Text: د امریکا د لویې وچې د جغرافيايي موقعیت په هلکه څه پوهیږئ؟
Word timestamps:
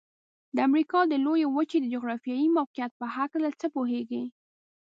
د 0.55 0.57
امریکا 0.67 0.99
د 1.07 1.13
لویې 1.25 1.47
وچې 1.55 1.77
د 1.81 1.85
جغرافيايي 1.93 2.47
موقعیت 2.57 2.91
په 2.99 3.05
هلکه 3.15 3.49
څه 3.61 3.67
پوهیږئ؟ 3.75 4.23